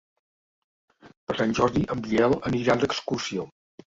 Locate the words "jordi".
1.59-1.83